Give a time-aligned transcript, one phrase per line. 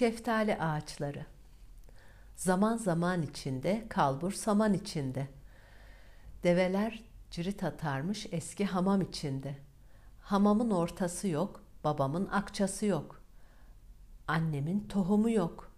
[0.00, 1.26] Şeftali ağaçları.
[2.36, 5.28] Zaman zaman içinde, kalbur saman içinde.
[6.42, 9.56] Develer cirit atarmış eski hamam içinde.
[10.20, 13.20] Hamamın ortası yok, babamın akçası yok.
[14.28, 15.72] Annemin tohumu yok.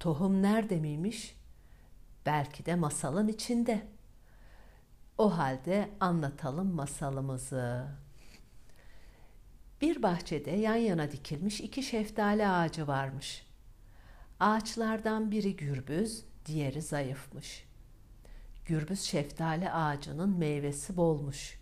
[0.00, 1.36] Tohum nerede miymiş?
[2.26, 3.86] Belki de masalın içinde.
[5.18, 7.86] O halde anlatalım masalımızı.
[9.84, 13.46] Bir bahçede yan yana dikilmiş iki şeftali ağacı varmış.
[14.40, 17.64] Ağaçlardan biri gürbüz, diğeri zayıfmış.
[18.66, 21.58] Gürbüz şeftali ağacının meyvesi bolmuş.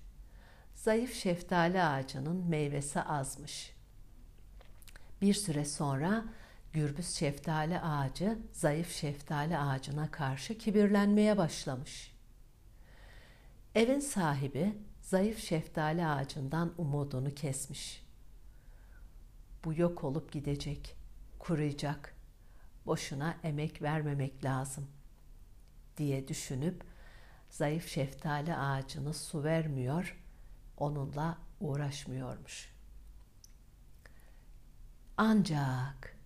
[0.75, 3.73] Zayıf şeftali ağacının meyvesi azmış.
[5.23, 6.25] Bir süre sonra
[6.73, 12.13] gürbüz şeftali ağacı zayıf şeftali ağacına karşı kibirlenmeye başlamış.
[13.75, 18.02] Evin sahibi zayıf şeftali ağacından umudunu kesmiş.
[19.65, 20.97] Bu yok olup gidecek,
[21.39, 22.15] kuruyacak.
[22.87, 24.87] Boşuna emek vermemek lazım
[25.97, 26.85] diye düşünüp
[27.51, 30.19] zayıf şeftali ağacını su vermiyor,
[30.77, 32.73] onunla uğraşmıyormuş.
[35.17, 36.17] Ancak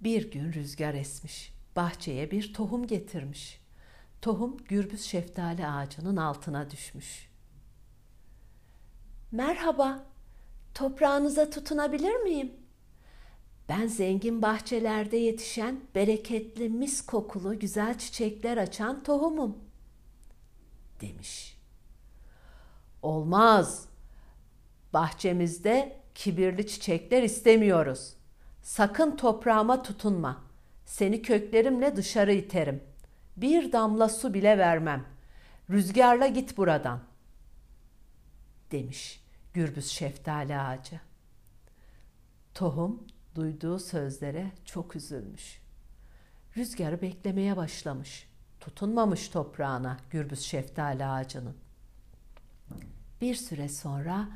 [0.00, 3.60] bir gün rüzgar esmiş, bahçeye bir tohum getirmiş.
[4.22, 7.30] Tohum gürbüz şeftali ağacının altına düşmüş.
[9.32, 10.06] Merhaba,
[10.74, 12.65] toprağınıza tutunabilir miyim?
[13.68, 19.58] Ben zengin bahçelerde yetişen, bereketli, mis kokulu, güzel çiçekler açan tohumum,
[21.00, 21.56] demiş.
[23.02, 23.88] Olmaz.
[24.92, 28.12] Bahçemizde kibirli çiçekler istemiyoruz.
[28.62, 30.42] Sakın toprağıma tutunma.
[30.84, 32.82] Seni köklerimle dışarı iterim.
[33.36, 35.04] Bir damla su bile vermem.
[35.70, 37.00] Rüzgarla git buradan."
[38.70, 39.20] demiş
[39.54, 41.00] gürbüz şeftali ağacı.
[42.54, 43.06] Tohum
[43.36, 45.60] duyduğu sözlere çok üzülmüş.
[46.56, 48.28] Rüzgarı beklemeye başlamış.
[48.60, 51.56] Tutunmamış toprağına gürbüz şeftali ağacının.
[53.20, 54.28] Bir süre sonra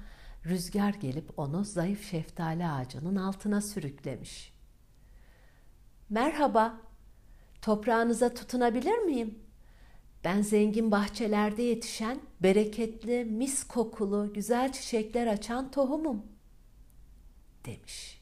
[0.47, 4.53] rüzgar gelip onu zayıf şeftali ağacının altına sürüklemiş.
[6.11, 6.81] Merhaba,
[7.63, 9.39] toprağınıza tutunabilir miyim?
[10.25, 16.23] Ben zengin bahçelerde yetişen, bereketli, mis kokulu, güzel çiçekler açan tohumum,
[17.67, 18.20] demiş.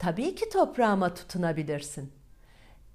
[0.00, 2.12] Tabii ki toprağıma tutunabilirsin.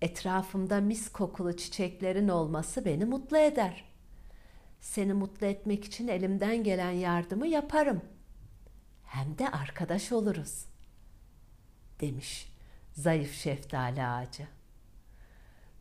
[0.01, 3.85] Etrafımda mis kokulu çiçeklerin olması beni mutlu eder.
[4.79, 8.01] Seni mutlu etmek için elimden gelen yardımı yaparım.
[9.03, 10.65] Hem de arkadaş oluruz."
[11.99, 12.51] demiş
[12.93, 14.47] zayıf şeftali ağacı.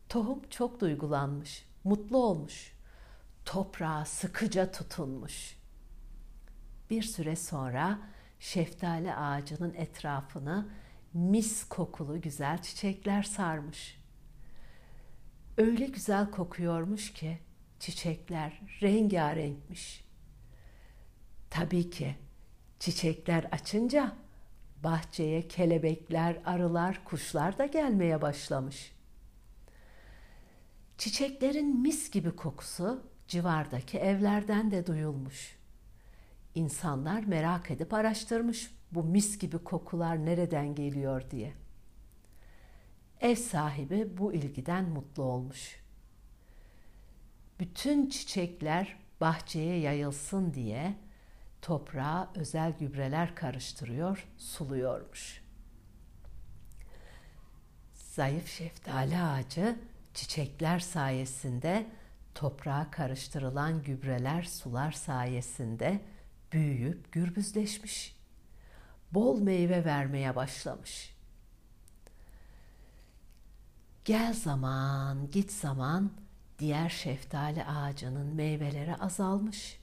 [0.09, 2.73] Tohum çok duygulanmış, mutlu olmuş.
[3.45, 5.57] Toprağa sıkıca tutunmuş.
[6.89, 7.99] Bir süre sonra
[8.39, 10.67] şeftali ağacının etrafını
[11.15, 14.01] mis kokulu güzel çiçekler sarmış.
[15.57, 17.39] Öyle güzel kokuyormuş ki
[17.79, 20.05] çiçekler rengarenkmiş.
[21.49, 22.15] Tabii ki
[22.79, 24.15] çiçekler açınca
[24.83, 28.95] bahçeye kelebekler, arılar, kuşlar da gelmeye başlamış.
[30.97, 35.55] Çiçeklerin mis gibi kokusu civardaki evlerden de duyulmuş.
[36.55, 41.53] İnsanlar merak edip araştırmış bu mis gibi kokular nereden geliyor diye.
[43.21, 45.79] Ev sahibi bu ilgiden mutlu olmuş.
[47.59, 50.95] Bütün çiçekler bahçeye yayılsın diye
[51.61, 55.41] toprağa özel gübreler karıştırıyor, suluyormuş.
[57.93, 59.79] Zayıf şeftali ağacı
[60.13, 61.85] çiçekler sayesinde
[62.35, 66.01] toprağa karıştırılan gübreler, sular sayesinde
[66.51, 68.14] büyüyüp gürbüzleşmiş.
[69.15, 71.15] Bol meyve vermeye başlamış.
[74.05, 76.11] Gel zaman, git zaman
[76.59, 79.79] diğer şeftali ağacının meyveleri azalmış.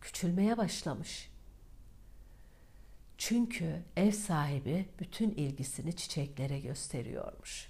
[0.00, 1.30] Küçülmeye başlamış.
[3.18, 7.68] Çünkü ev sahibi bütün ilgisini çiçeklere gösteriyormuş.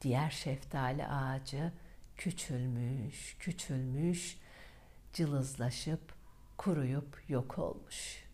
[0.00, 1.72] Diğer şeftali ağacı
[2.16, 4.38] küçülmüş, küçülmüş,
[5.12, 6.14] cılızlaşıp
[6.56, 8.29] kuruyup yok olmuş.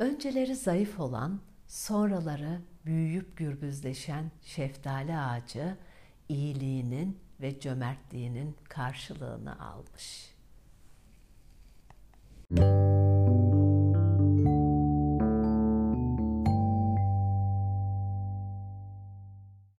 [0.00, 5.76] Önceleri zayıf olan, sonraları büyüyüp gürbüzleşen şeftali ağacı
[6.28, 10.34] iyiliğinin ve cömertliğinin karşılığını almış.